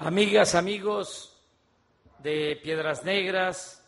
Amigas, 0.00 0.54
amigos 0.54 1.36
de 2.20 2.54
Piedras 2.62 3.02
Negras, 3.02 3.84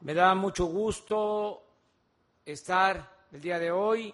me 0.00 0.14
da 0.14 0.34
mucho 0.34 0.66
gusto 0.66 1.62
estar 2.44 3.08
el 3.30 3.40
día 3.40 3.60
de 3.60 3.70
hoy 3.70 4.12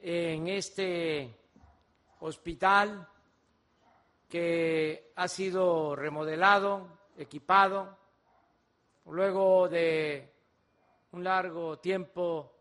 en 0.00 0.48
este 0.48 1.36
hospital 2.20 3.06
que 4.26 5.12
ha 5.14 5.28
sido 5.28 5.94
remodelado, 5.94 6.88
equipado, 7.18 7.94
luego 9.04 9.68
de 9.68 10.32
un 11.12 11.22
largo 11.22 11.78
tiempo 11.78 12.54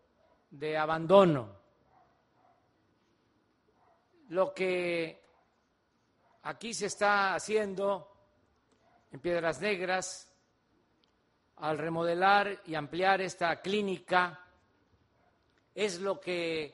de 0.52 0.78
abandono. 0.78 1.56
Lo 4.28 4.54
que 4.54 5.27
aquí 6.48 6.74
se 6.74 6.86
está 6.86 7.36
haciendo 7.36 8.10
en 9.12 9.20
Piedras 9.20 9.60
Negras 9.60 10.34
al 11.58 11.78
remodelar 11.78 12.62
y 12.66 12.76
ampliar 12.76 13.20
esta 13.20 13.60
clínica. 13.60 14.40
Es 15.76 16.00
lo 16.00 16.22
que 16.22 16.74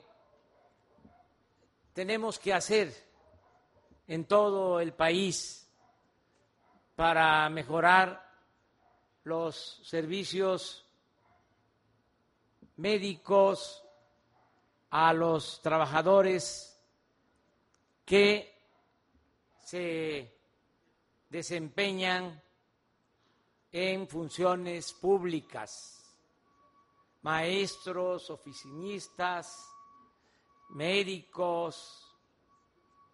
tenemos 1.92 2.38
que 2.38 2.54
hacer 2.54 2.94
en 4.06 4.26
todo 4.26 4.78
el 4.78 4.92
país 4.92 5.68
para 6.94 7.48
mejorar 7.48 8.24
los 9.24 9.80
servicios 9.82 10.86
médicos 12.76 13.84
a 14.90 15.12
los 15.12 15.60
trabajadores 15.62 16.80
que 18.04 18.53
se 19.74 20.32
desempeñan 21.30 22.40
en 23.72 24.06
funciones 24.06 24.92
públicas, 24.92 26.16
maestros, 27.22 28.30
oficinistas, 28.30 29.68
médicos, 30.68 32.08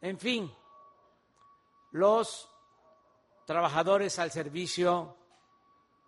en 0.02 0.18
fin, 0.18 0.54
los 1.92 2.46
trabajadores 3.46 4.18
al 4.18 4.30
servicio 4.30 5.16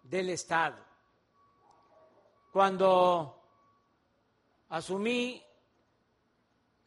del 0.02 0.28
Estado. 0.28 0.84
Cuando 2.52 3.42
asumí 4.68 5.42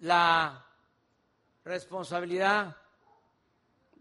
la 0.01 0.63
responsabilidad 1.63 2.84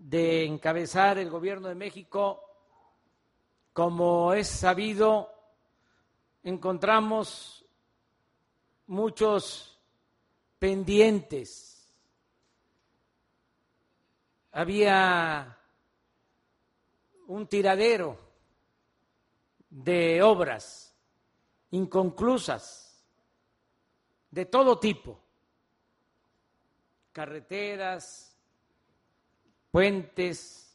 de 0.05 0.45
encabezar 0.45 1.17
el 1.17 1.31
gobierno 1.31 1.69
de 1.69 1.75
México, 1.75 2.39
como 3.73 4.35
es 4.35 4.47
sabido, 4.49 5.33
encontramos 6.43 7.65
muchos 8.87 9.81
pendientes. 10.59 11.91
Había 14.53 15.59
un 17.27 17.47
tiradero 17.47 18.19
de 19.71 20.23
obras 20.23 20.95
inconclusas 21.71 23.03
de 24.31 24.45
todo 24.45 24.79
tipo, 24.79 25.19
carreteras, 27.11 28.34
puentes, 29.75 30.73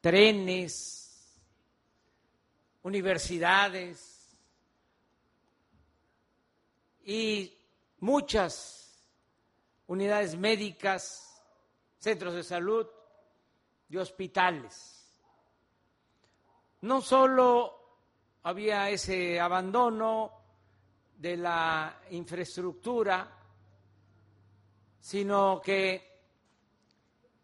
trenes, 0.00 1.38
universidades 2.84 4.34
y 7.04 7.54
muchas 8.00 9.04
unidades 9.88 10.38
médicas, 10.38 11.38
centros 11.98 12.32
de 12.32 12.42
salud 12.42 12.86
y 13.90 13.98
hospitales. 13.98 15.06
No 16.80 17.02
solo 17.02 17.74
había 18.44 18.88
ese 18.88 19.38
abandono 19.38 20.32
de 21.18 21.36
la 21.36 22.00
infraestructura, 22.08 23.38
sino 24.98 25.60
que 25.60 26.15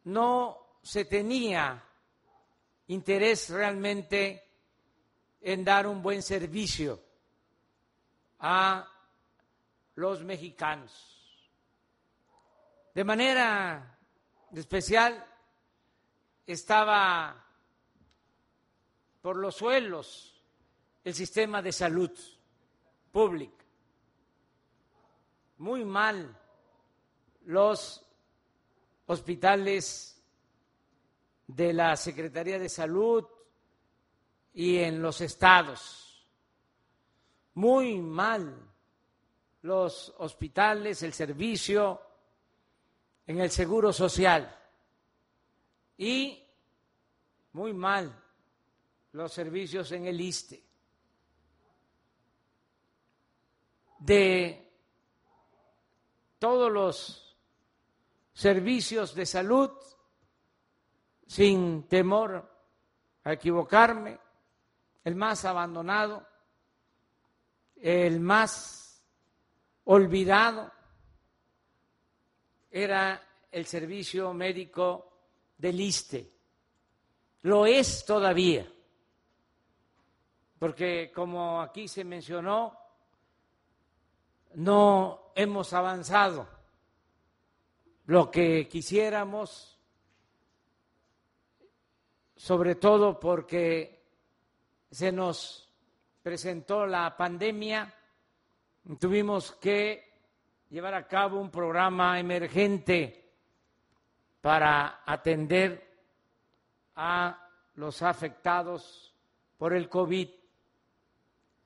no 0.05 0.79
se 0.83 1.05
tenía 1.05 1.83
interés 2.89 3.51
realmente 3.51 4.43
en 5.41 5.65
dar 5.65 5.87
un 5.87 6.03
buen 6.03 6.23
servicio 6.23 7.03
a 8.39 8.89
los 9.95 10.23
mexicanos. 10.25 11.13
De 12.95 13.05
manera 13.05 13.99
especial 14.53 15.25
estaba 16.47 17.47
por 19.23 19.37
los 19.37 19.57
suelos 19.57 20.43
el 21.05 21.15
sistema 21.15 21.63
de 21.63 21.73
salud 21.73 22.11
pública. 23.11 23.65
Muy 25.59 25.85
mal 25.85 26.37
los 27.45 28.05
hospitales 29.07 30.23
de 31.47 31.73
la 31.73 31.97
Secretaría 31.97 32.59
de 32.59 32.69
Salud 32.69 33.25
y 34.55 34.79
en 34.79 35.03
los 35.03 35.21
estados. 35.21 36.27
Muy 37.55 37.99
mal 37.99 38.71
los 39.63 40.15
hospitales, 40.19 41.03
el 41.03 41.13
servicio 41.13 42.01
en 43.27 43.41
el 43.41 43.51
Seguro 43.51 43.93
Social 43.93 44.59
y 45.97 46.43
muy 47.53 47.73
mal 47.73 48.19
los 49.13 49.33
servicios 49.33 49.93
en 49.93 50.07
el 50.07 50.21
ISTE. 50.21 50.63
De 53.99 54.73
todos 56.39 56.73
los 56.73 57.32
servicios 58.33 59.15
de 59.15 59.27
salud 59.27 59.71
sin 61.27 61.85
temor 61.89 62.51
a 63.25 63.33
equivocarme, 63.33 64.19
el 65.05 65.15
más 65.15 65.45
abandonado, 65.45 66.27
el 67.77 68.21
más 68.21 69.03
olvidado, 69.85 70.73
era 72.71 73.23
el 73.51 73.67
servicio 73.67 74.33
médico 74.33 75.13
del 75.59 75.81
ISTE. 75.81 76.33
Lo 77.43 77.67
es 77.67 78.05
todavía, 78.05 78.71
porque 80.59 81.11
como 81.13 81.61
aquí 81.61 81.89
se 81.89 82.05
mencionó, 82.05 82.79
no 84.55 85.33
hemos 85.35 85.73
avanzado 85.73 86.62
lo 88.07 88.31
que 88.31 88.69
quisiéramos, 88.69 89.79
sobre 92.37 92.75
todo 92.75 93.19
porque 93.21 94.03
se 94.91 95.13
nos 95.13 95.73
presentó 96.23 96.87
la 96.87 97.17
pandemia, 97.17 97.93
tuvimos 98.99 99.53
que 99.53 100.13
llevar 100.71 100.95
a 100.95 101.07
cabo 101.07 101.41
un 101.41 101.51
programa 101.51 102.19
emergente 102.19 103.31
para 104.41 105.03
atender 105.07 105.93
a 106.97 107.49
los 107.77 108.03
afectados 108.03 109.15
por 109.57 109.73
el 109.73 109.89
COVID. 109.89 110.29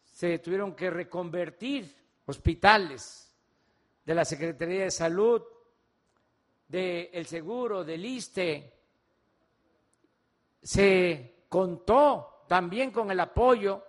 Se 0.05 0.38
tuvieron 0.38 0.75
que 0.75 0.90
reconvertir 0.90 1.96
hospitales 2.26 3.34
de 4.05 4.14
la 4.14 4.25
Secretaría 4.25 4.84
de 4.84 4.90
Salud 4.90 5.43
del 6.68 7.26
seguro, 7.26 7.84
del 7.84 8.04
ISTE, 8.04 8.72
se 10.62 11.44
contó 11.48 12.44
también 12.48 12.90
con 12.90 13.10
el 13.10 13.20
apoyo 13.20 13.84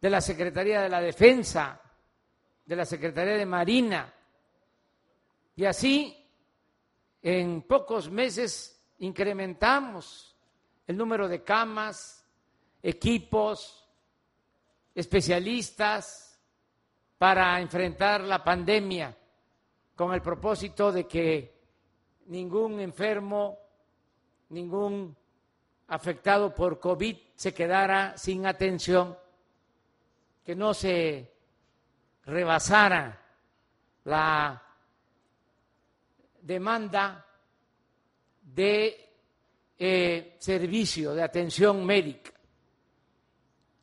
de 0.00 0.10
la 0.10 0.20
Secretaría 0.20 0.82
de 0.82 0.88
la 0.88 1.00
Defensa, 1.00 1.80
de 2.64 2.76
la 2.76 2.84
Secretaría 2.84 3.34
de 3.34 3.46
Marina, 3.46 4.12
y 5.54 5.64
así 5.64 6.26
en 7.22 7.62
pocos 7.62 8.10
meses 8.10 8.84
incrementamos 8.98 10.36
el 10.86 10.96
número 10.96 11.28
de 11.28 11.42
camas, 11.42 12.24
equipos, 12.82 13.88
especialistas 14.94 16.38
para 17.18 17.60
enfrentar 17.60 18.20
la 18.20 18.44
pandemia 18.44 19.16
con 19.94 20.12
el 20.12 20.20
propósito 20.20 20.92
de 20.92 21.06
que 21.06 21.55
ningún 22.26 22.80
enfermo, 22.80 23.58
ningún 24.50 25.16
afectado 25.88 26.54
por 26.54 26.80
COVID 26.80 27.16
se 27.34 27.54
quedara 27.54 28.16
sin 28.16 28.46
atención, 28.46 29.16
que 30.44 30.54
no 30.54 30.74
se 30.74 31.32
rebasara 32.24 33.20
la 34.04 34.62
demanda 36.42 37.26
de 38.42 39.10
eh, 39.78 40.36
servicio, 40.38 41.14
de 41.14 41.22
atención 41.22 41.84
médica, 41.84 42.32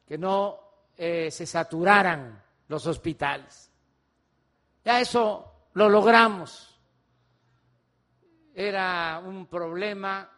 que 0.07 0.18
no 0.18 0.60
eh, 0.98 1.30
se 1.30 1.45
saturaran 1.45 2.42
los 2.68 2.88
hospitales. 2.88 3.69
Ya 4.84 5.00
eso 5.00 5.69
lo 5.74 5.90
logramos. 5.90 6.72
Era 8.53 9.21
un 9.23 9.47
problema 9.47 10.29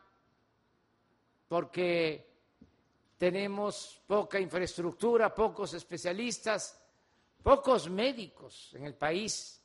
porque 1.48 2.34
tenemos 3.18 4.02
poca 4.08 4.40
infraestructura, 4.40 5.34
pocos 5.34 5.74
especialistas, 5.74 6.82
pocos 7.44 7.90
médicos 7.90 8.74
en 8.76 8.86
el 8.86 8.96
país. 8.96 9.62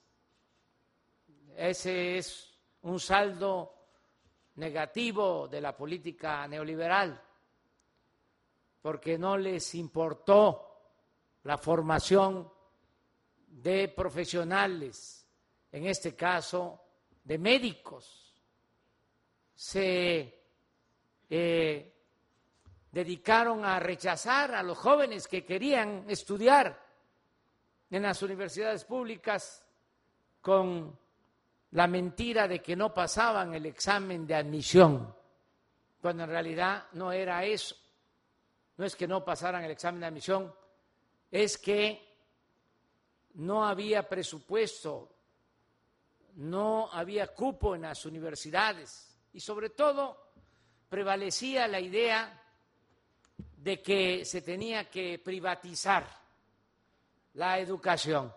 Ese 1.57 2.19
es 2.19 2.59
un 2.83 2.99
saldo 2.99 3.75
negativo 4.57 5.49
de 5.49 5.61
la 5.61 5.77
política 5.77 6.47
neoliberal, 6.49 7.23
porque 8.83 9.19
no 9.19 9.37
les 9.37 9.75
importó 9.75 10.67
la 11.45 11.57
formación 11.57 12.51
de 13.47 13.89
profesionales, 13.89 15.27
en 15.73 15.87
este 15.87 16.15
caso 16.15 16.81
de 17.25 17.39
médicos. 17.39 18.30
Se 19.61 20.41
eh, 21.29 21.93
dedicaron 22.91 23.63
a 23.63 23.79
rechazar 23.79 24.55
a 24.55 24.63
los 24.63 24.79
jóvenes 24.79 25.29
que 25.29 25.45
querían 25.45 26.09
estudiar 26.09 26.83
en 27.91 28.03
las 28.03 28.23
universidades 28.23 28.87
públicas 28.87 29.63
con 30.41 30.99
la 31.73 31.87
mentira 31.87 32.49
de 32.49 32.63
que 32.63 32.75
no 32.75 32.95
pasaban 32.95 33.53
el 33.53 33.67
examen 33.67 34.27
de 34.27 34.35
admisión, 34.35 35.15
cuando 36.01 36.25
en 36.25 36.31
realidad 36.31 36.87
no 36.93 37.13
era 37.13 37.45
eso. 37.45 37.77
No 38.79 38.87
es 38.87 38.97
que 38.97 39.07
no 39.07 39.23
pasaran 39.23 39.63
el 39.63 39.73
examen 39.73 40.01
de 40.01 40.07
admisión, 40.07 40.55
es 41.31 41.59
que 41.59 42.17
no 43.35 43.69
había 43.69 44.09
presupuesto, 44.09 45.11
no 46.37 46.91
había 46.91 47.27
cupo 47.35 47.75
en 47.75 47.83
las 47.83 48.07
universidades 48.07 49.10
y 49.33 49.41
sobre 49.41 49.71
todo 49.71 50.33
prevalecía 50.89 51.69
la 51.69 51.81
idea 51.81 52.43
de 53.57 53.81
que 53.81 54.25
se 54.25 54.43
tenía 54.43 54.89
que 54.91 55.19
privatizar 55.19 56.07
la 57.35 57.59
educación, 57.59 58.35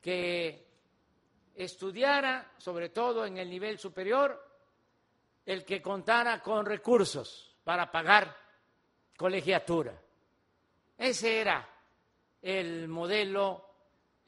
que 0.00 0.66
estudiara, 1.54 2.52
sobre 2.58 2.90
todo 2.90 3.26
en 3.26 3.38
el 3.38 3.50
nivel 3.50 3.78
superior, 3.78 4.46
el 5.44 5.64
que 5.64 5.82
contara 5.82 6.40
con 6.40 6.64
recursos 6.64 7.56
para 7.64 7.90
pagar 7.90 8.36
colegiatura. 9.16 10.00
Ese 10.96 11.40
era 11.40 11.68
el 12.42 12.86
modelo 12.86 13.64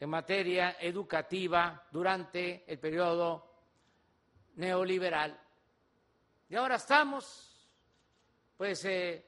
en 0.01 0.09
materia 0.09 0.77
educativa 0.81 1.87
durante 1.91 2.65
el 2.67 2.79
periodo 2.79 3.50
neoliberal. 4.57 5.39
Y 6.49 6.57
ahora 6.57 6.77
estamos, 6.77 7.69
pues, 8.57 8.85
eh, 8.85 9.25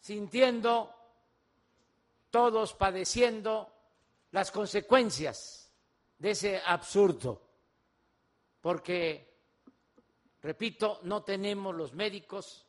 sintiendo, 0.00 0.94
todos 2.30 2.74
padeciendo 2.74 3.72
las 4.32 4.50
consecuencias 4.50 5.70
de 6.18 6.30
ese 6.30 6.62
absurdo, 6.64 7.42
porque, 8.60 9.36
repito, 10.42 11.00
no 11.02 11.22
tenemos 11.22 11.74
los 11.74 11.94
médicos, 11.94 12.66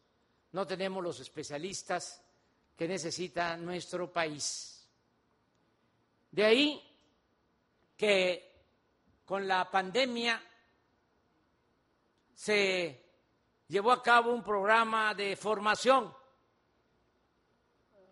no 0.53 0.65
tenemos 0.65 1.03
los 1.03 1.19
especialistas 1.19 2.24
que 2.75 2.88
necesita 2.88 3.57
nuestro 3.57 4.12
país. 4.12 4.88
De 6.31 6.45
ahí 6.45 6.81
que 7.97 8.50
con 9.25 9.47
la 9.47 9.69
pandemia 9.69 10.42
se 12.39 13.03
llevó 13.68 13.91
a 13.91 14.01
cabo 14.01 14.31
un 14.31 14.41
programa 14.41 15.13
de 15.13 15.36
formación 15.36 16.15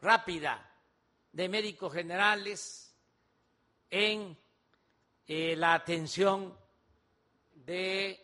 rápida 0.01 0.69
de 1.31 1.47
médicos 1.47 1.93
generales 1.93 2.93
en 3.89 4.37
eh, 5.25 5.55
la 5.55 5.75
atención 5.75 6.53
de 7.53 8.21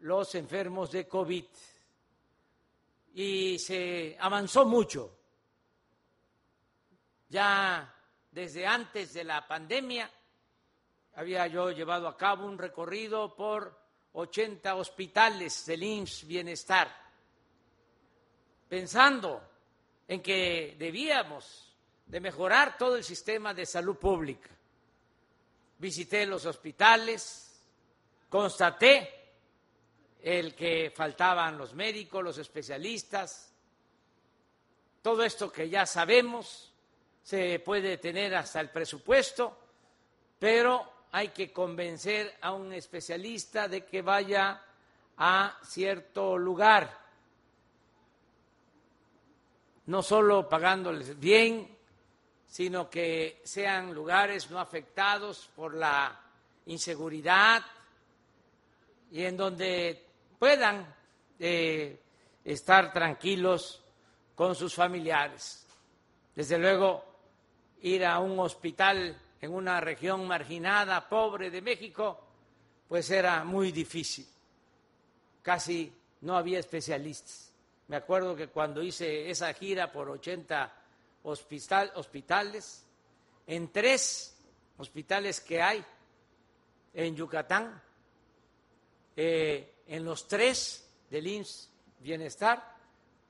los 0.00 0.34
enfermos 0.36 0.90
de 0.90 1.06
COVID. 1.06 1.44
Y 3.12 3.58
se 3.58 4.16
avanzó 4.18 4.64
mucho. 4.64 5.18
Ya 7.28 7.94
desde 8.30 8.66
antes 8.66 9.12
de 9.12 9.24
la 9.24 9.46
pandemia 9.46 10.10
había 11.16 11.46
yo 11.46 11.72
llevado 11.72 12.08
a 12.08 12.16
cabo 12.16 12.46
un 12.46 12.56
recorrido 12.56 13.36
por 13.36 13.83
80 14.14 14.76
hospitales 14.76 15.66
del 15.66 15.82
IMSS 15.82 16.26
Bienestar, 16.26 16.88
pensando 18.68 19.42
en 20.06 20.22
que 20.22 20.76
debíamos 20.78 21.74
de 22.06 22.20
mejorar 22.20 22.78
todo 22.78 22.96
el 22.96 23.02
sistema 23.04 23.52
de 23.52 23.66
salud 23.66 23.96
pública. 23.96 24.50
Visité 25.78 26.26
los 26.26 26.46
hospitales, 26.46 27.60
constaté 28.28 29.10
el 30.22 30.54
que 30.54 30.92
faltaban 30.94 31.58
los 31.58 31.74
médicos, 31.74 32.22
los 32.22 32.38
especialistas, 32.38 33.52
todo 35.02 35.24
esto 35.24 35.50
que 35.50 35.68
ya 35.68 35.86
sabemos, 35.86 36.72
se 37.22 37.58
puede 37.58 37.98
tener 37.98 38.34
hasta 38.36 38.60
el 38.60 38.70
presupuesto, 38.70 39.58
pero 40.38 40.93
hay 41.14 41.28
que 41.28 41.52
convencer 41.52 42.34
a 42.40 42.50
un 42.50 42.72
especialista 42.72 43.68
de 43.68 43.84
que 43.84 44.02
vaya 44.02 44.60
a 45.16 45.56
cierto 45.62 46.36
lugar, 46.36 46.90
no 49.86 50.02
solo 50.02 50.48
pagándoles 50.48 51.16
bien, 51.20 51.78
sino 52.48 52.90
que 52.90 53.40
sean 53.44 53.94
lugares 53.94 54.50
no 54.50 54.58
afectados 54.58 55.48
por 55.54 55.76
la 55.76 56.20
inseguridad 56.66 57.64
y 59.12 59.22
en 59.22 59.36
donde 59.36 60.04
puedan 60.36 60.92
eh, 61.38 61.96
estar 62.44 62.92
tranquilos 62.92 63.84
con 64.34 64.56
sus 64.56 64.74
familiares. 64.74 65.64
Desde 66.34 66.58
luego, 66.58 67.04
ir 67.82 68.04
a 68.04 68.18
un 68.18 68.36
hospital 68.40 69.16
en 69.44 69.52
una 69.52 69.78
región 69.78 70.26
marginada, 70.26 71.06
pobre 71.06 71.50
de 71.50 71.60
México, 71.60 72.18
pues 72.88 73.10
era 73.10 73.44
muy 73.44 73.72
difícil. 73.72 74.26
Casi 75.42 75.92
no 76.22 76.38
había 76.38 76.58
especialistas. 76.58 77.52
Me 77.88 77.96
acuerdo 77.96 78.34
que 78.34 78.48
cuando 78.48 78.82
hice 78.82 79.28
esa 79.28 79.52
gira 79.52 79.92
por 79.92 80.08
80 80.08 80.72
hospitales, 81.24 82.86
en 83.46 83.70
tres 83.70 84.34
hospitales 84.78 85.42
que 85.42 85.60
hay 85.60 85.84
en 86.94 87.14
Yucatán, 87.14 87.82
eh, 89.14 89.74
en 89.86 90.04
los 90.06 90.26
tres 90.26 90.88
del 91.10 91.26
IMSS 91.26 91.70
Bienestar 92.00 92.76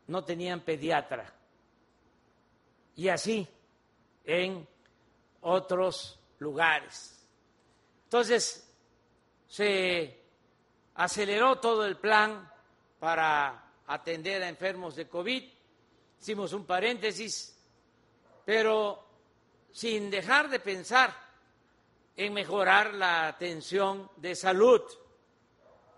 no 0.06 0.25
tenían 0.25 0.61
pediatra. 0.61 1.35
Y 2.94 3.09
así 3.09 3.49
en 4.25 4.74
otros 5.44 6.18
lugares. 6.38 7.26
Entonces, 8.04 8.68
se 9.46 10.20
aceleró 10.94 11.58
todo 11.58 11.84
el 11.84 11.96
plan 11.96 12.50
para 12.98 13.72
atender 13.86 14.42
a 14.42 14.48
enfermos 14.48 14.96
de 14.96 15.08
COVID. 15.08 15.44
Hicimos 16.20 16.52
un 16.52 16.64
paréntesis, 16.64 17.56
pero 18.44 19.04
sin 19.72 20.10
dejar 20.10 20.48
de 20.48 20.60
pensar 20.60 21.14
en 22.16 22.32
mejorar 22.32 22.94
la 22.94 23.26
atención 23.26 24.10
de 24.16 24.34
salud. 24.34 24.80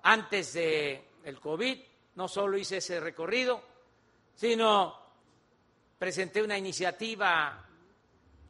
Antes 0.03 0.55
de 0.55 1.09
el 1.25 1.39
COVID, 1.41 1.79
no 2.15 2.29
solo 2.29 2.57
hice 2.57 2.79
ese 2.79 3.01
recorrido, 3.01 3.63
sino 4.35 5.07
presenté 5.99 6.43
una 6.43 6.59
iniciativa 6.59 7.65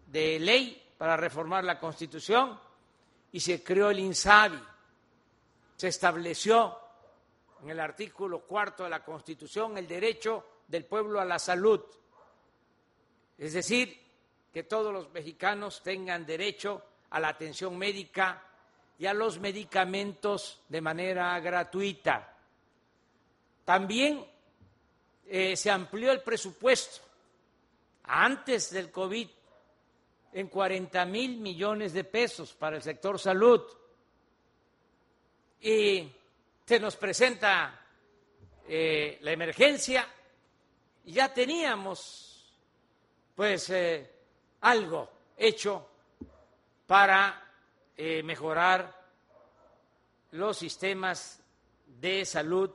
de 0.06 0.38
ley 0.38 0.85
para 0.98 1.16
reformar 1.16 1.64
la 1.64 1.78
Constitución 1.78 2.58
y 3.32 3.40
se 3.40 3.62
creó 3.62 3.90
el 3.90 3.98
INSABI, 3.98 4.62
se 5.76 5.88
estableció 5.88 6.78
en 7.62 7.70
el 7.70 7.80
artículo 7.80 8.40
cuarto 8.40 8.84
de 8.84 8.90
la 8.90 9.04
Constitución 9.04 9.76
el 9.76 9.86
derecho 9.86 10.44
del 10.66 10.84
pueblo 10.84 11.20
a 11.20 11.24
la 11.24 11.38
salud. 11.38 11.80
Es 13.36 13.52
decir, 13.52 14.00
que 14.52 14.62
todos 14.62 14.92
los 14.92 15.10
mexicanos 15.10 15.82
tengan 15.82 16.24
derecho 16.24 16.82
a 17.10 17.20
la 17.20 17.28
atención 17.28 17.76
médica 17.76 18.42
y 18.98 19.06
a 19.06 19.12
los 19.12 19.38
medicamentos 19.38 20.62
de 20.68 20.80
manera 20.80 21.38
gratuita. 21.40 22.34
También 23.66 24.24
eh, 25.26 25.56
se 25.56 25.70
amplió 25.70 26.10
el 26.12 26.22
presupuesto 26.22 27.02
antes 28.04 28.70
del 28.70 28.90
COVID 28.90 29.28
en 30.36 30.48
40 30.48 31.06
mil 31.06 31.38
millones 31.38 31.94
de 31.94 32.04
pesos 32.04 32.52
para 32.52 32.76
el 32.76 32.82
sector 32.82 33.18
salud. 33.18 33.62
Y 35.62 36.12
se 36.66 36.78
nos 36.78 36.94
presenta 36.96 37.80
eh, 38.68 39.16
la 39.22 39.32
emergencia 39.32 40.06
ya 41.06 41.32
teníamos 41.32 42.54
pues 43.34 43.70
eh, 43.70 44.10
algo 44.60 45.08
hecho 45.38 45.88
para 46.86 47.42
eh, 47.96 48.22
mejorar 48.22 48.94
los 50.32 50.58
sistemas 50.58 51.42
de 51.98 52.26
salud 52.26 52.70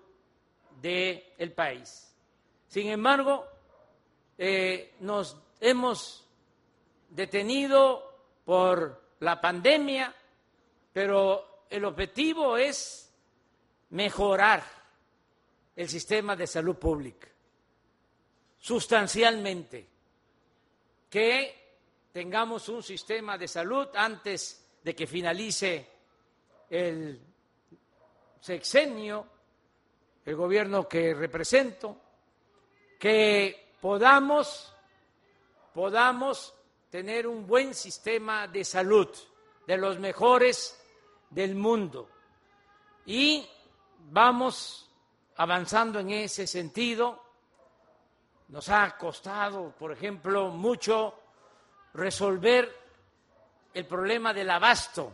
del 0.81 1.53
país. 1.55 2.11
Sin 2.67 2.87
embargo, 2.87 3.45
nos 4.99 5.37
hemos 5.59 6.25
detenido 7.11 8.39
por 8.43 9.15
la 9.19 9.39
pandemia, 9.39 10.13
pero 10.91 11.65
el 11.69 11.85
objetivo 11.85 12.57
es 12.57 13.13
mejorar 13.91 14.63
el 15.75 15.87
sistema 15.87 16.35
de 16.35 16.47
salud 16.47 16.75
pública 16.75 17.27
sustancialmente, 18.61 19.87
que 21.09 21.79
tengamos 22.13 22.69
un 22.69 22.83
sistema 22.83 23.37
de 23.37 23.47
salud 23.47 23.87
antes 23.95 24.63
de 24.83 24.95
que 24.95 25.07
finalice 25.07 25.87
el 26.69 27.19
sexenio, 28.39 29.27
el 30.23 30.35
gobierno 30.35 30.87
que 30.87 31.13
represento, 31.15 31.97
que 32.99 33.73
podamos, 33.81 34.73
podamos 35.73 36.53
tener 36.91 37.25
un 37.25 37.47
buen 37.47 37.73
sistema 37.73 38.47
de 38.47 38.65
salud, 38.65 39.07
de 39.65 39.77
los 39.77 39.97
mejores 39.97 40.77
del 41.29 41.55
mundo. 41.55 42.09
Y 43.05 43.47
vamos 44.11 44.89
avanzando 45.37 45.99
en 45.99 46.09
ese 46.11 46.45
sentido. 46.45 47.23
Nos 48.49 48.67
ha 48.67 48.97
costado, 48.97 49.71
por 49.71 49.93
ejemplo, 49.93 50.49
mucho 50.49 51.17
resolver 51.93 52.77
el 53.73 53.87
problema 53.87 54.33
del 54.33 54.49
abasto 54.49 55.13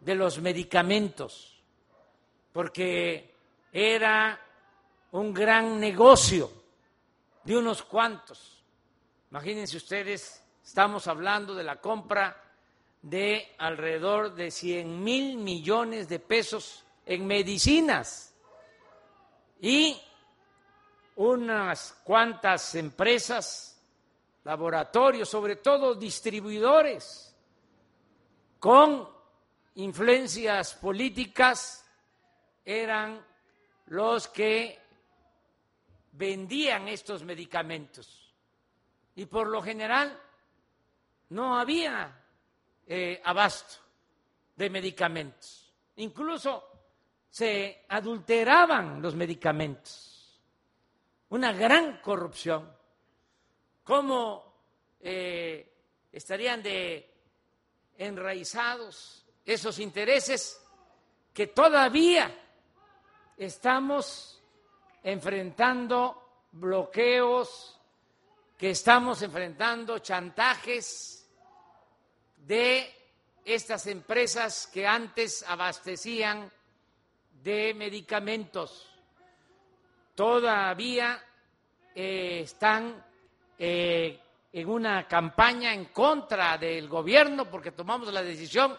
de 0.00 0.14
los 0.14 0.38
medicamentos, 0.38 1.62
porque 2.52 3.34
era 3.72 4.38
un 5.12 5.32
gran 5.32 5.80
negocio 5.80 6.50
de 7.42 7.56
unos 7.56 7.82
cuantos. 7.84 8.62
Imagínense 9.30 9.78
ustedes 9.78 10.44
Estamos 10.64 11.06
hablando 11.06 11.54
de 11.54 11.64
la 11.64 11.80
compra 11.80 12.42
de 13.02 13.54
alrededor 13.58 14.34
de 14.34 14.50
100 14.50 15.02
mil 15.02 15.36
millones 15.36 16.08
de 16.08 16.18
pesos 16.18 16.84
en 17.06 17.26
medicinas 17.26 18.34
y 19.60 20.00
unas 21.16 22.00
cuantas 22.04 22.74
empresas, 22.74 23.82
laboratorios, 24.44 25.28
sobre 25.28 25.56
todo 25.56 25.94
distribuidores, 25.94 27.34
con 28.58 29.08
influencias 29.74 30.74
políticas, 30.74 31.84
eran 32.64 33.24
los 33.86 34.28
que 34.28 34.78
vendían 36.12 36.88
estos 36.88 37.22
medicamentos. 37.24 38.34
Y 39.16 39.26
por 39.26 39.48
lo 39.48 39.62
general 39.62 40.18
no 41.30 41.58
había 41.58 42.16
eh, 42.86 43.20
abasto 43.24 43.76
de 44.56 44.70
medicamentos. 44.70 45.72
Incluso 45.96 46.70
se 47.28 47.84
adulteraban 47.88 49.00
los 49.00 49.14
medicamentos. 49.14 50.40
Una 51.30 51.52
gran 51.52 52.00
corrupción. 52.00 52.70
¿Cómo 53.84 54.54
eh, 55.00 55.72
estarían 56.12 56.62
de 56.62 57.08
enraizados 57.98 59.24
esos 59.44 59.78
intereses 59.78 60.60
que 61.32 61.48
todavía 61.48 62.30
estamos 63.36 64.42
enfrentando 65.02 66.48
bloqueos, 66.52 67.78
que 68.58 68.70
estamos 68.70 69.22
enfrentando 69.22 69.98
chantajes, 70.00 71.19
de 72.46 72.94
estas 73.44 73.86
empresas 73.86 74.68
que 74.72 74.86
antes 74.86 75.44
abastecían 75.46 76.50
de 77.42 77.74
medicamentos. 77.74 78.86
Todavía 80.14 81.22
eh, 81.94 82.40
están 82.42 83.04
eh, 83.58 84.20
en 84.52 84.68
una 84.68 85.06
campaña 85.08 85.72
en 85.72 85.86
contra 85.86 86.58
del 86.58 86.88
gobierno 86.88 87.48
porque 87.48 87.72
tomamos 87.72 88.12
la 88.12 88.22
decisión 88.22 88.76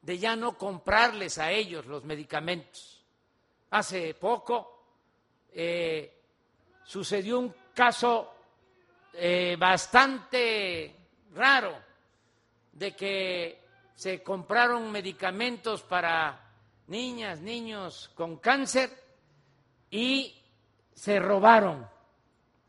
de 0.00 0.18
ya 0.18 0.34
no 0.34 0.56
comprarles 0.56 1.38
a 1.38 1.50
ellos 1.50 1.86
los 1.86 2.04
medicamentos. 2.04 3.04
Hace 3.70 4.14
poco 4.14 4.84
eh, 5.52 6.20
sucedió 6.84 7.38
un 7.38 7.54
caso 7.74 8.28
bastante 9.58 10.96
raro 11.34 11.91
de 12.72 12.96
que 12.96 13.62
se 13.94 14.22
compraron 14.22 14.90
medicamentos 14.90 15.82
para 15.82 16.40
niñas, 16.88 17.40
niños 17.40 18.10
con 18.14 18.38
cáncer 18.38 18.90
y 19.90 20.34
se 20.94 21.18
robaron 21.18 21.88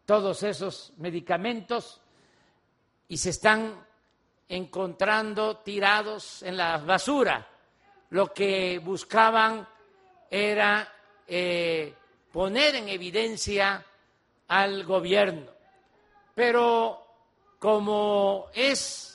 todos 0.05 0.43
esos 0.43 0.93
medicamentos 0.97 2.01
y 3.07 3.17
se 3.17 3.29
están 3.29 3.85
encontrando 4.49 5.57
tirados 5.57 6.43
en 6.43 6.57
la 6.57 6.77
basura. 6.77 7.47
Lo 8.09 8.31
que 8.33 8.79
buscaban 8.79 9.67
era 10.29 10.91
eh, 11.27 11.93
poner 12.31 12.75
en 12.75 12.89
evidencia 12.89 13.83
al 14.47 14.83
gobierno. 14.83 15.51
Pero 16.35 17.05
como 17.59 18.47
es 18.53 19.12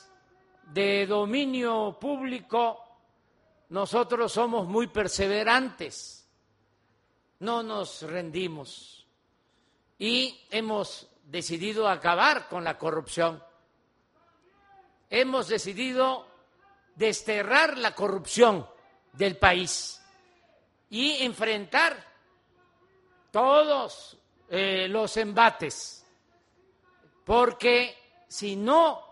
de 0.73 1.07
dominio 1.07 1.97
público, 1.99 2.83
nosotros 3.69 4.31
somos 4.31 4.67
muy 4.67 4.87
perseverantes, 4.87 6.27
no 7.39 7.63
nos 7.63 8.01
rendimos. 8.03 9.07
Y 9.97 10.39
hemos 10.49 11.09
decidido 11.25 11.87
acabar 11.87 12.47
con 12.47 12.63
la 12.63 12.77
corrupción. 12.77 13.43
Hemos 15.09 15.47
decidido 15.47 16.27
desterrar 16.95 17.77
la 17.77 17.95
corrupción 17.95 18.67
del 19.13 19.37
país 19.37 20.01
y 20.89 21.23
enfrentar 21.23 22.05
todos 23.31 24.17
eh, 24.49 24.87
los 24.87 25.17
embates, 25.17 26.05
porque 27.25 27.95
si 28.27 28.55
no 28.55 29.08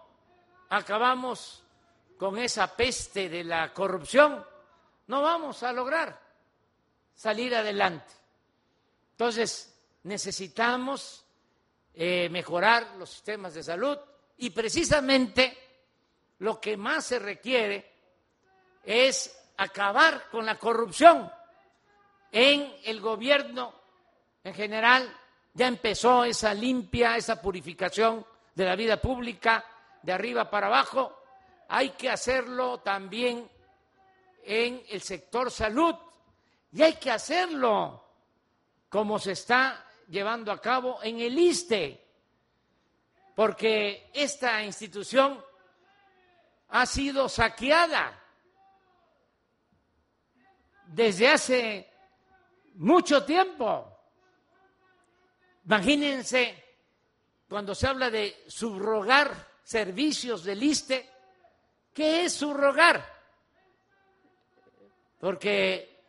acabamos 0.69 1.63
con 2.17 2.37
esa 2.37 2.75
peste 2.75 3.29
de 3.29 3.43
la 3.43 3.73
corrupción, 3.73 4.45
no 5.07 5.21
vamos 5.21 5.63
a 5.63 5.71
lograr 5.71 6.19
salir 7.15 7.55
adelante. 7.55 8.13
Entonces, 9.11 9.73
necesitamos 10.03 11.25
eh, 11.93 12.29
mejorar 12.29 12.95
los 12.97 13.09
sistemas 13.09 13.53
de 13.53 13.63
salud 13.63 13.97
y 14.37 14.49
precisamente 14.51 15.57
lo 16.39 16.59
que 16.59 16.77
más 16.77 17.05
se 17.05 17.19
requiere 17.19 17.93
es 18.83 19.35
acabar 19.57 20.29
con 20.29 20.45
la 20.45 20.57
corrupción 20.57 21.31
en 22.31 22.75
el 22.83 23.01
gobierno 23.01 23.73
en 24.43 24.53
general. 24.53 25.11
Ya 25.53 25.67
empezó 25.67 26.23
esa 26.23 26.53
limpia, 26.53 27.17
esa 27.17 27.41
purificación 27.41 28.25
de 28.53 28.65
la 28.65 28.75
vida 28.75 28.97
pública 29.01 29.65
de 30.07 30.13
arriba 30.13 30.49
para 30.49 30.67
abajo, 30.67 31.21
hay 31.67 31.89
que 31.89 32.09
hacerlo 32.09 32.79
también 32.79 33.51
en 34.41 34.81
el 34.87 35.01
sector 35.01 35.51
salud, 35.51 35.95
Y 36.71 36.81
hay 36.81 36.93
que 36.93 37.11
hacerlo 37.11 38.05
como 38.87 39.19
se 39.19 39.33
está 39.33 39.85
llevando 40.07 40.53
a 40.53 40.61
cabo 40.61 41.03
en 41.03 41.19
el 41.19 41.37
ISTE, 41.37 42.07
porque 43.35 44.09
esta 44.13 44.63
institución 44.63 45.43
ha 46.69 46.85
sido 46.85 47.27
saqueada 47.27 48.17
desde 50.85 51.27
hace 51.27 51.91
mucho 52.75 53.25
tiempo. 53.25 53.93
Imagínense 55.65 56.63
cuando 57.49 57.75
se 57.75 57.87
habla 57.87 58.09
de 58.09 58.45
subrogar 58.47 59.56
servicios 59.67 60.45
del 60.45 60.63
ISTE, 60.63 61.09
¿qué 61.93 62.23
es 62.23 62.31
subrogar? 62.31 63.05
Porque 65.19 66.03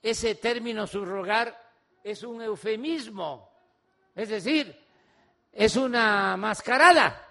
ese 0.00 0.36
término 0.36 0.86
subrogar 0.86 1.54
es 2.02 2.22
un 2.22 2.40
eufemismo, 2.40 3.50
es 4.14 4.30
decir, 4.30 4.82
es 5.52 5.76
una 5.76 6.38
mascarada. 6.38 7.22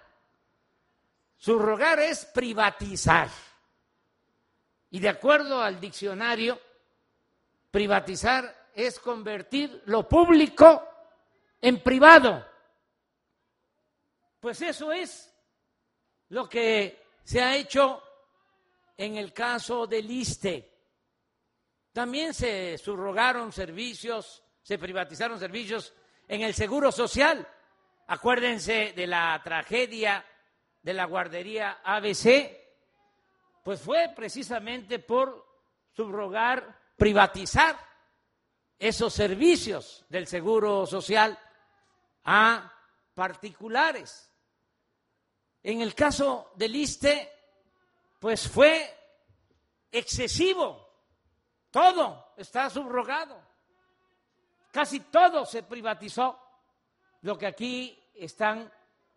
Subrogar 1.36 2.00
es 2.00 2.26
privatizar. 2.26 3.30
Y 4.92 5.00
de 5.00 5.10
acuerdo 5.10 5.64
al 5.64 5.80
diccionario, 5.80 6.60
privatizar 7.72 8.68
es 8.76 9.00
convertir 9.00 9.82
lo 9.86 10.08
público 10.08 10.88
en 11.60 11.82
privado. 11.82 12.46
Pues 14.40 14.62
eso 14.62 14.92
es 14.92 15.32
lo 16.29 16.48
que 16.50 17.03
se 17.24 17.41
ha 17.41 17.55
hecho 17.55 18.01
en 18.98 19.17
el 19.17 19.34
caso 19.34 19.88
del 19.88 20.10
ISTE. 20.10 20.72
También 21.91 22.34
se 22.34 22.77
subrogaron 22.77 23.51
servicios, 23.51 24.44
se 24.62 24.77
privatizaron 24.77 25.39
servicios 25.39 25.94
en 26.27 26.41
el 26.41 26.53
Seguro 26.53 26.91
Social. 26.91 27.48
Acuérdense 28.08 28.94
de 28.96 29.08
la 29.08 29.41
tragedia 29.44 30.25
de 30.82 30.94
la 30.94 31.05
guardería 31.05 31.79
ABC, 31.84 32.55
pues 33.63 33.82
fue 33.82 34.13
precisamente 34.15 35.00
por 35.00 35.44
subrogar, 35.94 36.79
privatizar 36.96 37.75
esos 38.77 39.13
servicios 39.13 40.05
del 40.10 40.27
Seguro 40.27 40.86
Social 40.86 41.39
a 42.25 42.72
particulares. 43.15 44.32
En 45.68 45.82
el 45.82 45.96
caso 45.96 46.52
del 46.54 46.76
ISTE, 46.76 47.28
pues 48.20 48.48
fue 48.48 48.88
excesivo. 49.92 50.88
Todo 51.72 52.34
está 52.38 52.70
subrogado. 52.70 53.42
Casi 54.72 55.00
todo 55.00 55.44
se 55.44 55.64
privatizó. 55.64 56.40
Lo 57.24 57.36
que 57.36 57.48
aquí 57.48 58.00
están 58.14 58.72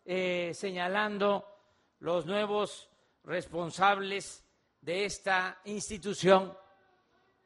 eh, 0.06 0.52
señalando 0.54 1.44
los 1.98 2.24
nuevos 2.24 2.88
responsables 3.24 4.42
de 4.80 5.04
esta 5.04 5.60
institución. 5.64 6.56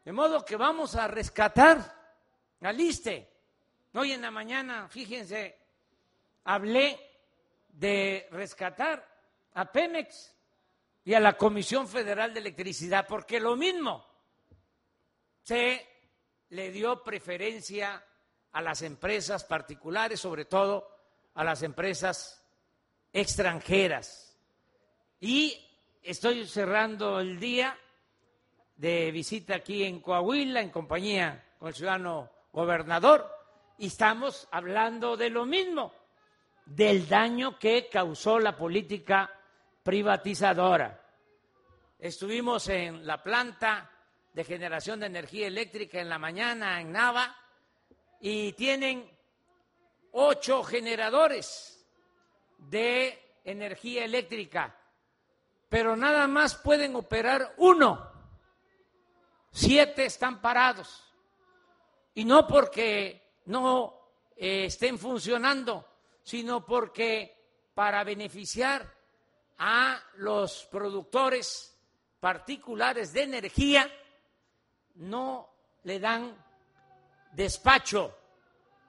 De 0.05 0.13
modo 0.13 0.45
que 0.45 0.55
vamos 0.55 0.95
a 0.95 1.09
rescatar 1.09 1.93
al 2.61 2.81
ISTE. 2.81 3.29
Hoy 3.95 4.13
en 4.13 4.23
la 4.23 4.31
mañana, 4.31 4.89
fíjense, 4.89 5.59
hablé 6.45 7.12
de 7.73 8.29
rescatar 8.31 9.07
a 9.55 9.71
Pemex 9.73 10.35
y 11.05 11.15
a 11.15 11.21
la 11.21 11.37
Comisión 11.37 11.89
Federal 11.89 12.33
de 12.33 12.41
Electricidad, 12.41 13.07
porque 13.09 13.41
lo 13.41 13.57
mismo 13.57 14.07
se 15.43 15.87
le 16.51 16.71
dio 16.71 17.03
preferencia 17.03 18.05
a 18.53 18.63
las 18.63 18.83
empresas 18.83 19.45
particulares, 19.45 20.21
sobre 20.21 20.45
todo 20.45 20.89
a 21.35 21.43
las 21.43 21.63
empresas 21.63 22.45
extranjeras. 23.13 24.37
Y 25.21 25.59
estoy 26.03 26.47
cerrando 26.47 27.21
el 27.21 27.41
día 27.41 27.77
de 28.77 29.11
visita 29.11 29.57
aquí 29.57 29.85
en 29.85 30.01
Coahuila 30.01 30.61
en 30.61 30.71
compañía 30.71 31.55
con 31.59 31.69
el 31.69 31.75
ciudadano 31.75 32.31
gobernador 32.53 33.31
y 33.79 33.87
estamos 33.87 34.49
hablando 34.51 35.17
de 35.17 35.31
lo 35.31 35.47
mismo 35.47 35.93
del 36.75 37.07
daño 37.07 37.59
que 37.59 37.89
causó 37.89 38.39
la 38.39 38.57
política 38.57 39.31
privatizadora. 39.83 40.99
Estuvimos 41.99 42.69
en 42.69 43.07
la 43.07 43.23
planta 43.23 43.91
de 44.33 44.45
generación 44.45 45.01
de 45.01 45.07
energía 45.07 45.47
eléctrica 45.49 46.01
en 46.01 46.09
la 46.09 46.19
mañana 46.19 46.81
en 46.81 46.93
Nava 46.93 47.37
y 48.21 48.53
tienen 48.55 49.09
ocho 50.13 50.63
generadores 50.63 51.87
de 52.57 53.37
energía 53.45 54.05
eléctrica, 54.05 54.75
pero 55.69 55.95
nada 55.95 56.27
más 56.27 56.55
pueden 56.55 56.97
operar 56.97 57.55
uno. 57.59 58.11
Siete 59.51 60.07
están 60.07 60.41
parados. 60.41 61.13
Y 62.15 62.25
no 62.25 62.47
porque 62.47 63.41
no 63.47 64.11
eh, 64.37 64.67
estén 64.67 64.99
funcionando, 64.99 65.92
sino 66.23 66.65
porque 66.65 67.37
para 67.75 68.05
beneficiar 68.05 68.93
a 69.59 70.01
los 70.17 70.67
productores 70.71 71.77
particulares 72.21 73.13
de 73.13 73.23
energía 73.23 73.91
no 74.97 75.49
le 75.85 75.99
dan 75.99 76.37
despacho 77.33 78.17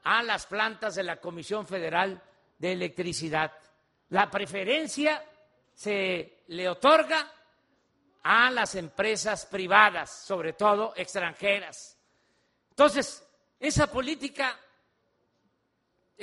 a 0.03 0.21
las 0.21 0.45
plantas 0.45 0.95
de 0.95 1.03
la 1.03 1.17
Comisión 1.17 1.65
Federal 1.65 2.21
de 2.57 2.71
Electricidad. 2.71 3.51
La 4.09 4.29
preferencia 4.29 5.23
se 5.73 6.43
le 6.47 6.69
otorga 6.69 7.31
a 8.23 8.51
las 8.51 8.75
empresas 8.75 9.45
privadas, 9.45 10.09
sobre 10.09 10.53
todo 10.53 10.93
extranjeras. 10.95 11.97
Entonces, 12.69 13.25
esa 13.59 13.87
política 13.87 14.57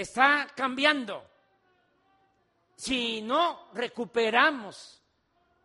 está 0.00 0.48
cambiando. 0.54 1.26
Si 2.76 3.20
no 3.22 3.68
recuperamos 3.74 5.02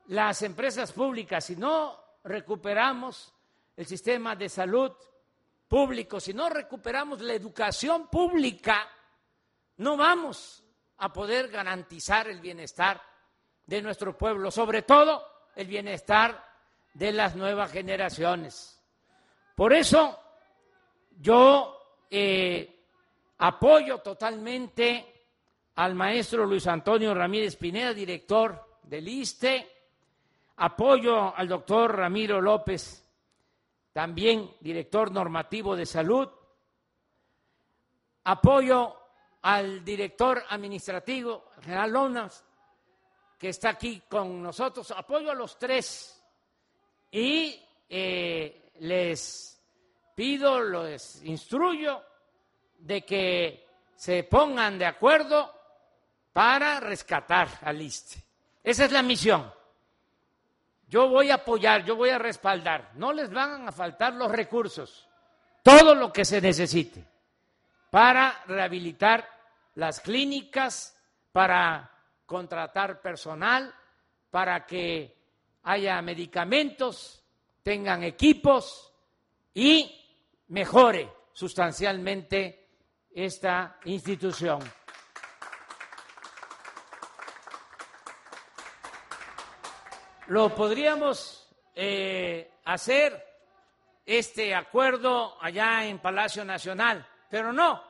las 0.08 0.42
empresas 0.42 0.92
públicas, 0.92 1.46
si 1.46 1.56
no 1.56 2.00
recuperamos 2.24 3.34
el 3.76 3.86
sistema 3.86 4.36
de 4.36 4.50
salud 4.50 4.92
público, 5.68 6.20
si 6.20 6.34
no 6.34 6.50
recuperamos 6.50 7.22
la 7.22 7.34
educación 7.34 8.08
pública, 8.08 8.88
no 9.78 9.98
vamos 9.98 10.64
a 10.98 11.12
poder 11.12 11.50
garantizar 11.50 12.28
el 12.30 12.40
bienestar 12.40 13.02
de 13.66 13.82
nuestro 13.82 14.18
pueblo, 14.18 14.52
sobre 14.52 14.84
todo 14.84 15.26
el 15.56 15.68
bienestar 15.68 16.44
de 16.94 17.12
las 17.12 17.36
nuevas 17.36 17.72
generaciones. 17.72 18.82
Por 19.56 19.74
eso 19.74 20.20
yo 21.20 21.76
eh, 22.10 22.75
Apoyo 23.38 24.00
totalmente 24.00 25.28
al 25.76 25.94
maestro 25.94 26.46
Luis 26.46 26.68
Antonio 26.68 27.14
Ramírez 27.14 27.58
Pineda, 27.58 27.94
director 27.94 28.80
del 28.84 29.08
ISTE. 29.08 29.72
Apoyo 30.58 31.36
al 31.36 31.50
doctor 31.50 31.98
Ramiro 31.98 32.40
López, 32.40 33.06
también 33.92 34.52
director 34.62 35.12
normativo 35.12 35.76
de 35.76 35.86
salud. 35.86 36.30
Apoyo 38.24 38.96
al 39.42 39.84
director 39.84 40.44
administrativo, 40.50 41.52
general 41.62 41.92
Lonas, 41.92 42.46
que 43.38 43.50
está 43.50 43.72
aquí 43.72 44.02
con 44.08 44.42
nosotros. 44.42 44.92
Apoyo 44.92 45.30
a 45.30 45.36
los 45.36 45.60
tres 45.60 46.24
y 47.12 47.62
eh, 47.90 48.72
les 48.80 49.62
pido, 50.16 50.64
les 50.64 51.22
instruyo 51.26 52.02
de 52.80 53.04
que 53.04 53.68
se 53.96 54.24
pongan 54.24 54.78
de 54.78 54.86
acuerdo 54.86 55.52
para 56.34 56.80
rescatar 56.80 57.48
al 57.62 57.82
ISTE. 57.82 58.22
Esa 58.64 58.86
es 58.86 58.92
la 58.92 59.02
misión. 59.02 59.52
Yo 60.88 61.08
voy 61.08 61.32
a 61.32 61.36
apoyar, 61.36 61.84
yo 61.84 61.96
voy 61.96 62.10
a 62.10 62.18
respaldar. 62.18 62.92
No 62.96 63.14
les 63.14 63.32
van 63.32 63.68
a 63.68 63.72
faltar 63.72 64.14
los 64.14 64.32
recursos, 64.32 65.08
todo 65.64 65.96
lo 65.96 66.12
que 66.12 66.26
se 66.26 66.42
necesite 66.42 67.04
para 67.90 68.44
rehabilitar 68.48 69.28
las 69.76 70.02
clínicas, 70.02 71.00
para 71.32 71.92
contratar 72.26 73.02
personal, 73.02 73.74
para 74.30 74.66
que 74.66 75.16
haya 75.64 76.02
medicamentos, 76.02 77.24
tengan 77.64 78.04
equipos 78.04 78.94
y 79.54 80.06
mejore 80.50 81.10
sustancialmente 81.34 82.65
esta 83.16 83.80
institución. 83.86 84.60
Lo 90.28 90.54
podríamos 90.54 91.50
eh, 91.74 92.52
hacer 92.66 93.24
este 94.06 94.54
acuerdo 94.54 95.42
allá 95.42 95.86
en 95.86 96.00
Palacio 96.00 96.44
Nacional, 96.44 97.08
pero 97.30 97.54
no, 97.54 97.82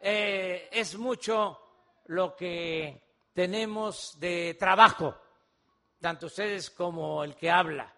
eh, 0.00 0.68
es 0.70 0.96
mucho 0.96 1.58
lo 2.06 2.36
que 2.36 3.02
tenemos 3.32 4.20
de 4.20 4.54
trabajo, 4.58 5.16
tanto 6.00 6.26
ustedes 6.26 6.70
como 6.70 7.24
el 7.24 7.34
que 7.34 7.50
habla. 7.50 7.92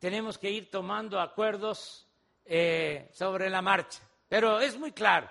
Tenemos 0.00 0.36
que 0.36 0.50
ir 0.50 0.68
tomando 0.68 1.20
acuerdos 1.20 2.08
eh, 2.44 3.08
sobre 3.12 3.48
la 3.48 3.62
marcha, 3.62 4.02
pero 4.28 4.58
es 4.58 4.76
muy 4.76 4.90
claro. 4.90 5.30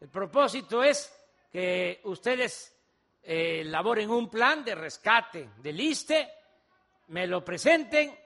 El 0.00 0.08
propósito 0.08 0.82
es 0.82 1.12
que 1.50 2.00
ustedes 2.04 2.74
eh, 3.22 3.60
elaboren 3.60 4.10
un 4.10 4.30
plan 4.30 4.64
de 4.64 4.74
rescate 4.74 5.50
del 5.58 5.80
ISTE, 5.80 6.32
me 7.08 7.26
lo 7.26 7.44
presenten, 7.44 8.16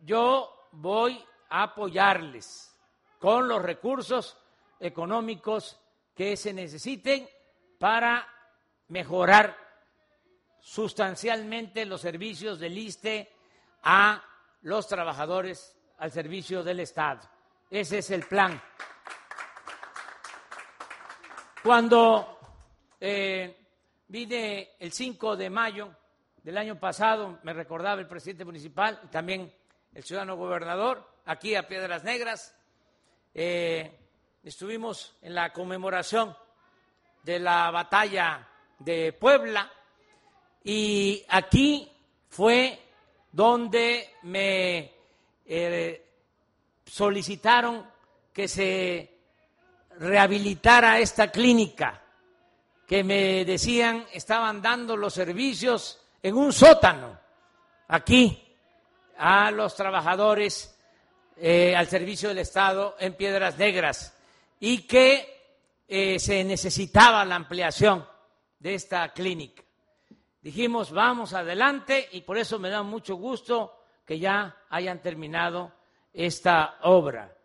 yo 0.00 0.68
voy 0.72 1.24
a 1.50 1.62
apoyarles 1.62 2.74
con 3.18 3.48
los 3.48 3.62
recursos 3.62 4.36
económicos 4.80 5.80
que 6.14 6.36
se 6.36 6.52
necesiten 6.52 7.28
para 7.78 8.28
mejorar 8.88 9.56
sustancialmente 10.60 11.86
los 11.86 12.00
servicios 12.00 12.58
del 12.58 12.76
ISTE 12.76 13.32
a 13.82 14.22
los 14.62 14.86
trabajadores 14.86 15.74
al 15.98 16.12
servicio 16.12 16.62
del 16.62 16.80
Estado. 16.80 17.20
Ese 17.70 17.98
es 17.98 18.10
el 18.10 18.26
plan. 18.26 18.60
Cuando 21.68 22.38
eh, 22.98 23.54
vine 24.08 24.70
el 24.78 24.90
5 24.90 25.36
de 25.36 25.50
mayo 25.50 25.94
del 26.42 26.56
año 26.56 26.80
pasado, 26.80 27.40
me 27.42 27.52
recordaba 27.52 28.00
el 28.00 28.08
presidente 28.08 28.46
municipal 28.46 28.98
y 29.04 29.08
también 29.08 29.52
el 29.92 30.02
ciudadano 30.02 30.38
gobernador, 30.38 31.06
aquí 31.26 31.54
a 31.54 31.68
Piedras 31.68 32.04
Negras, 32.04 32.56
eh, 33.34 33.98
estuvimos 34.42 35.14
en 35.20 35.34
la 35.34 35.52
conmemoración 35.52 36.34
de 37.22 37.38
la 37.38 37.70
batalla 37.70 38.48
de 38.78 39.12
Puebla 39.12 39.70
y 40.64 41.22
aquí 41.28 41.92
fue 42.30 42.80
donde 43.30 44.14
me 44.22 44.90
eh, 45.44 46.06
solicitaron 46.86 47.86
que 48.32 48.48
se 48.48 49.17
rehabilitara 49.98 50.98
esta 50.98 51.30
clínica, 51.30 52.02
que 52.86 53.04
me 53.04 53.44
decían 53.44 54.06
estaban 54.12 54.62
dando 54.62 54.96
los 54.96 55.12
servicios 55.12 56.00
en 56.22 56.36
un 56.36 56.52
sótano, 56.52 57.18
aquí, 57.88 58.44
a 59.18 59.50
los 59.50 59.74
trabajadores 59.74 60.74
eh, 61.36 61.74
al 61.76 61.86
servicio 61.86 62.28
del 62.28 62.38
Estado 62.38 62.96
en 62.98 63.14
Piedras 63.14 63.58
Negras, 63.58 64.16
y 64.60 64.82
que 64.86 65.38
eh, 65.86 66.18
se 66.18 66.42
necesitaba 66.44 67.24
la 67.24 67.36
ampliación 67.36 68.06
de 68.58 68.74
esta 68.74 69.12
clínica. 69.12 69.62
Dijimos, 70.40 70.92
vamos 70.92 71.34
adelante, 71.34 72.08
y 72.12 72.22
por 72.22 72.38
eso 72.38 72.58
me 72.58 72.70
da 72.70 72.82
mucho 72.82 73.16
gusto 73.16 73.84
que 74.04 74.18
ya 74.18 74.56
hayan 74.70 75.00
terminado 75.02 75.72
esta 76.12 76.78
obra. 76.82 77.37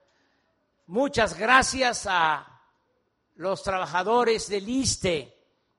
Muchas 0.94 1.36
gracias 1.40 2.06
a 2.08 2.62
los 3.38 3.64
trabajadores 3.64 4.48
del 4.48 4.70
ISTE, 4.70 5.36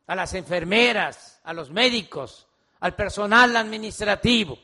a 0.09 0.17
las 0.17 0.35
enfermeras, 0.35 1.41
a 1.45 1.53
los 1.53 1.71
médicos, 1.71 2.49
al 2.81 2.97
personal 2.97 3.55
administrativo. 3.55 4.59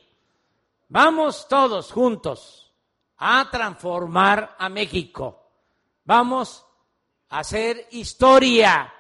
Vamos 0.88 1.46
todos 1.46 1.92
juntos 1.92 2.74
a 3.18 3.48
transformar 3.48 4.56
a 4.58 4.68
México. 4.68 5.52
Vamos 6.04 6.66
a 7.28 7.38
hacer 7.38 7.86
historia. 7.92 8.92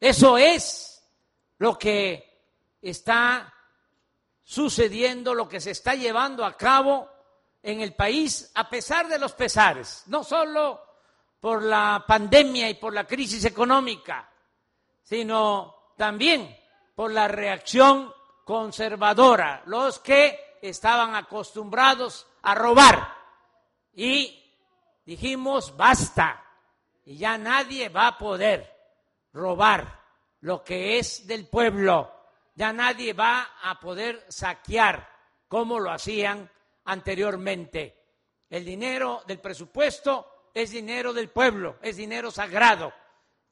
Eso 0.00 0.38
es 0.38 1.06
lo 1.58 1.78
que 1.78 2.46
está 2.80 3.52
sucediendo, 4.42 5.34
lo 5.34 5.50
que 5.50 5.60
se 5.60 5.72
está 5.72 5.94
llevando 5.94 6.46
a 6.46 6.56
cabo 6.56 7.10
en 7.62 7.80
el 7.80 7.94
país 7.94 8.50
a 8.54 8.68
pesar 8.68 9.08
de 9.08 9.18
los 9.18 9.32
pesares, 9.32 10.04
no 10.06 10.24
solo 10.24 10.80
por 11.40 11.62
la 11.62 12.04
pandemia 12.06 12.68
y 12.68 12.74
por 12.74 12.92
la 12.92 13.04
crisis 13.04 13.44
económica, 13.44 14.28
sino 15.02 15.92
también 15.96 16.56
por 16.94 17.12
la 17.12 17.28
reacción 17.28 18.12
conservadora, 18.44 19.62
los 19.66 19.98
que 20.00 20.58
estaban 20.62 21.14
acostumbrados 21.14 22.26
a 22.42 22.54
robar. 22.54 23.14
Y 23.94 24.52
dijimos, 25.04 25.76
basta, 25.76 26.44
y 27.04 27.16
ya 27.16 27.38
nadie 27.38 27.88
va 27.88 28.08
a 28.08 28.18
poder 28.18 28.74
robar 29.32 30.00
lo 30.40 30.62
que 30.62 30.98
es 30.98 31.26
del 31.26 31.46
pueblo, 31.46 32.12
ya 32.54 32.72
nadie 32.72 33.12
va 33.12 33.48
a 33.62 33.78
poder 33.78 34.24
saquear 34.28 35.08
como 35.46 35.78
lo 35.78 35.90
hacían 35.90 36.50
anteriormente. 36.88 37.94
El 38.48 38.64
dinero 38.64 39.22
del 39.26 39.40
presupuesto 39.40 40.50
es 40.54 40.70
dinero 40.70 41.12
del 41.12 41.28
pueblo, 41.28 41.76
es 41.82 41.96
dinero 41.96 42.30
sagrado. 42.30 42.92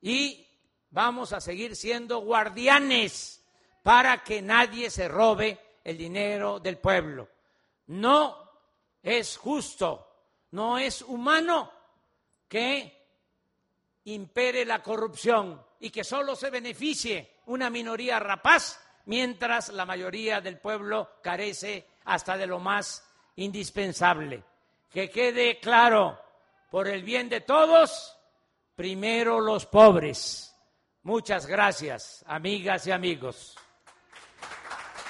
Y 0.00 0.46
vamos 0.90 1.34
a 1.34 1.40
seguir 1.40 1.76
siendo 1.76 2.20
guardianes 2.20 3.44
para 3.82 4.24
que 4.24 4.40
nadie 4.40 4.90
se 4.90 5.06
robe 5.06 5.60
el 5.84 5.98
dinero 5.98 6.58
del 6.60 6.78
pueblo. 6.78 7.28
No 7.88 8.50
es 9.02 9.36
justo, 9.36 10.08
no 10.52 10.78
es 10.78 11.02
humano 11.02 11.70
que 12.48 13.06
impere 14.04 14.64
la 14.64 14.82
corrupción 14.82 15.62
y 15.78 15.90
que 15.90 16.04
solo 16.04 16.34
se 16.34 16.48
beneficie 16.48 17.34
una 17.46 17.68
minoría 17.68 18.18
rapaz 18.18 18.80
mientras 19.04 19.68
la 19.68 19.84
mayoría 19.84 20.40
del 20.40 20.58
pueblo 20.58 21.18
carece 21.22 21.86
hasta 22.06 22.38
de 22.38 22.46
lo 22.46 22.58
más 22.58 23.05
indispensable. 23.36 24.42
Que 24.90 25.10
quede 25.10 25.58
claro, 25.60 26.18
por 26.70 26.88
el 26.88 27.02
bien 27.02 27.28
de 27.28 27.40
todos, 27.40 28.16
primero 28.74 29.40
los 29.40 29.66
pobres. 29.66 30.54
Muchas 31.02 31.46
gracias, 31.46 32.24
amigas 32.26 32.86
y 32.86 32.92
amigos. 32.92 33.56